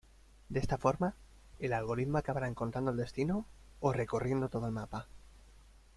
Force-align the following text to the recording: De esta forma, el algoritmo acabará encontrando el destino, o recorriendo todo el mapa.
De 0.49 0.59
esta 0.59 0.79
forma, 0.79 1.13
el 1.59 1.73
algoritmo 1.73 2.17
acabará 2.17 2.47
encontrando 2.47 2.89
el 2.89 2.97
destino, 2.97 3.45
o 3.81 3.93
recorriendo 3.93 4.49
todo 4.49 4.65
el 4.65 4.71
mapa. 4.71 5.05